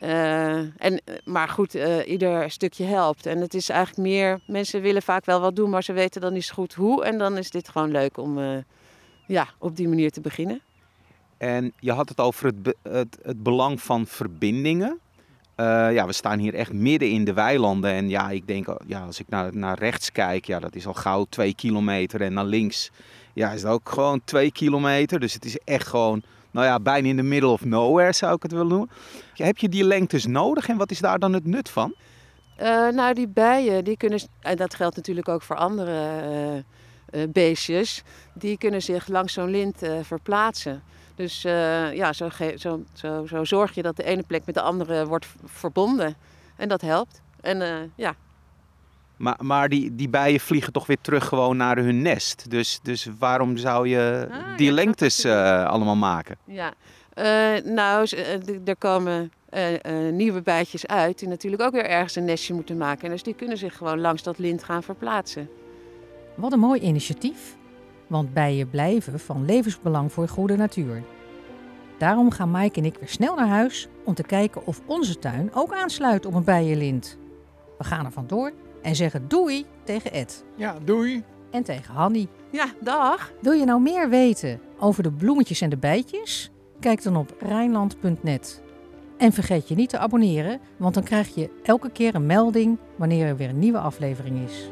Uh, 0.00 0.56
en, 0.56 1.02
maar 1.24 1.48
goed, 1.48 1.74
ieder 2.06 2.50
stukje 2.50 2.84
helpt. 2.84 3.26
En 3.26 3.40
het 3.40 3.54
is 3.54 3.68
eigenlijk 3.68 4.08
meer, 4.08 4.40
mensen 4.46 4.80
willen 4.80 5.02
vaak 5.02 5.24
wel 5.24 5.40
wat 5.40 5.56
doen, 5.56 5.70
maar 5.70 5.82
ze 5.82 5.92
weten 5.92 6.20
dan 6.20 6.32
niet 6.32 6.50
goed 6.50 6.74
hoe. 6.74 7.04
En 7.04 7.18
dan 7.18 7.36
is 7.36 7.50
dit 7.50 7.68
gewoon 7.68 7.90
leuk 7.90 8.18
om 8.18 8.38
ja, 9.26 9.48
op 9.58 9.76
die 9.76 9.88
manier 9.88 10.10
te 10.10 10.20
beginnen. 10.20 10.60
En 11.36 11.72
je 11.78 11.92
had 11.92 12.08
het 12.08 12.20
over 12.20 12.46
het, 12.46 12.76
het, 12.82 13.18
het 13.22 13.42
belang 13.42 13.82
van 13.82 14.06
verbindingen. 14.06 15.00
Uh, 15.56 15.92
ja, 15.92 16.06
we 16.06 16.12
staan 16.12 16.38
hier 16.38 16.54
echt 16.54 16.72
midden 16.72 17.10
in 17.10 17.24
de 17.24 17.32
weilanden. 17.32 17.90
En 17.90 18.08
ja, 18.08 18.30
ik 18.30 18.46
denk, 18.46 18.68
oh, 18.68 18.76
ja, 18.86 19.04
als 19.04 19.20
ik 19.20 19.28
naar, 19.28 19.56
naar 19.56 19.78
rechts 19.78 20.12
kijk, 20.12 20.44
ja, 20.44 20.58
dat 20.58 20.74
is 20.74 20.86
al 20.86 20.94
gauw 20.94 21.26
twee 21.28 21.54
kilometer. 21.54 22.20
En 22.20 22.32
naar 22.32 22.44
links, 22.44 22.90
ja, 23.32 23.50
is 23.50 23.62
het 23.62 23.70
ook 23.70 23.88
gewoon 23.88 24.20
twee 24.24 24.52
kilometer. 24.52 25.20
Dus 25.20 25.32
het 25.32 25.44
is 25.44 25.58
echt 25.64 25.86
gewoon, 25.86 26.22
nou 26.50 26.66
ja, 26.66 26.80
bijna 26.80 27.08
in 27.08 27.16
de 27.16 27.22
middle 27.22 27.48
of 27.48 27.64
nowhere 27.64 28.12
zou 28.12 28.34
ik 28.34 28.42
het 28.42 28.52
willen 28.52 28.66
noemen. 28.66 28.90
Heb 29.34 29.58
je 29.58 29.68
die 29.68 29.84
lengtes 29.84 30.26
nodig 30.26 30.68
en 30.68 30.76
wat 30.76 30.90
is 30.90 30.98
daar 30.98 31.18
dan 31.18 31.32
het 31.32 31.46
nut 31.46 31.68
van? 31.68 31.94
Uh, 32.60 32.88
nou, 32.88 33.14
die 33.14 33.28
bijen, 33.28 33.84
die 33.84 33.96
kunnen, 33.96 34.20
en 34.40 34.56
dat 34.56 34.74
geldt 34.74 34.96
natuurlijk 34.96 35.28
ook 35.28 35.42
voor 35.42 35.56
andere 35.56 36.64
uh, 37.10 37.22
beestjes, 37.28 38.02
die 38.34 38.58
kunnen 38.58 38.82
zich 38.82 39.08
langs 39.08 39.32
zo'n 39.32 39.50
lint 39.50 39.82
verplaatsen. 40.02 40.82
Dus 41.14 41.44
uh, 41.44 41.94
ja, 41.94 42.12
zo, 42.12 42.28
zo, 42.56 42.82
zo, 42.92 43.26
zo, 43.26 43.44
zorg 43.44 43.74
je 43.74 43.82
dat 43.82 43.96
de 43.96 44.04
ene 44.04 44.22
plek 44.22 44.46
met 44.46 44.54
de 44.54 44.60
andere 44.60 45.06
wordt 45.06 45.26
verbonden. 45.44 46.14
En 46.56 46.68
dat 46.68 46.80
helpt. 46.80 47.22
En 47.40 47.60
uh, 47.60 47.76
ja. 47.94 48.14
Maar, 49.16 49.36
maar 49.38 49.68
die, 49.68 49.94
die 49.94 50.08
bijen 50.08 50.40
vliegen 50.40 50.72
toch 50.72 50.86
weer 50.86 51.00
terug 51.00 51.24
gewoon 51.24 51.56
naar 51.56 51.76
hun 51.76 52.02
nest. 52.02 52.50
Dus, 52.50 52.80
dus 52.82 53.08
waarom 53.18 53.56
zou 53.56 53.88
je 53.88 54.28
ah, 54.30 54.56
die 54.56 54.72
lengtes 54.72 55.24
uh, 55.24 55.64
allemaal 55.66 55.96
maken? 55.96 56.36
Ja, 56.44 56.72
nou, 57.64 58.08
er 58.64 58.76
komen 58.76 59.32
nieuwe 60.10 60.42
bijtjes 60.42 60.86
uit 60.86 61.18
die 61.18 61.28
natuurlijk 61.28 61.62
ook 61.62 61.72
weer 61.72 61.86
ergens 61.86 62.16
een 62.16 62.24
nestje 62.24 62.54
moeten 62.54 62.76
maken. 62.76 63.04
En 63.04 63.10
dus 63.10 63.22
die 63.22 63.34
kunnen 63.34 63.58
zich 63.58 63.76
gewoon 63.76 64.00
langs 64.00 64.22
dat 64.22 64.38
lint 64.38 64.64
gaan 64.64 64.82
verplaatsen. 64.82 65.48
Wat 66.34 66.52
een 66.52 66.58
mooi 66.58 66.80
initiatief. 66.80 67.56
Want 68.06 68.34
bijen 68.34 68.70
blijven 68.70 69.20
van 69.20 69.44
levensbelang 69.44 70.12
voor 70.12 70.28
goede 70.28 70.56
natuur. 70.56 71.02
Daarom 71.98 72.30
gaan 72.30 72.50
Mike 72.50 72.78
en 72.78 72.84
ik 72.84 72.96
weer 72.98 73.08
snel 73.08 73.34
naar 73.34 73.48
huis 73.48 73.88
om 74.04 74.14
te 74.14 74.22
kijken 74.22 74.66
of 74.66 74.80
onze 74.86 75.18
tuin 75.18 75.50
ook 75.54 75.72
aansluit 75.72 76.26
op 76.26 76.34
een 76.34 76.44
bijenlint. 76.44 77.18
We 77.78 77.84
gaan 77.84 78.04
er 78.04 78.12
vandoor 78.12 78.52
en 78.82 78.96
zeggen 78.96 79.28
doei 79.28 79.66
tegen 79.84 80.12
Ed. 80.12 80.44
Ja, 80.56 80.76
doei. 80.84 81.22
En 81.50 81.62
tegen 81.62 81.94
Hanny. 81.94 82.28
Ja, 82.50 82.66
dag. 82.80 83.32
Wil 83.40 83.52
je 83.52 83.64
nou 83.64 83.80
meer 83.80 84.08
weten 84.08 84.60
over 84.78 85.02
de 85.02 85.12
bloemetjes 85.12 85.60
en 85.60 85.70
de 85.70 85.76
bijtjes? 85.76 86.50
Kijk 86.80 87.02
dan 87.02 87.16
op 87.16 87.34
Rijnland.net. 87.38 88.62
En 89.18 89.32
vergeet 89.32 89.68
je 89.68 89.74
niet 89.74 89.88
te 89.88 89.98
abonneren, 89.98 90.60
want 90.76 90.94
dan 90.94 91.02
krijg 91.02 91.34
je 91.34 91.50
elke 91.62 91.90
keer 91.90 92.14
een 92.14 92.26
melding 92.26 92.78
wanneer 92.96 93.26
er 93.26 93.36
weer 93.36 93.48
een 93.48 93.58
nieuwe 93.58 93.78
aflevering 93.78 94.48
is. 94.48 94.68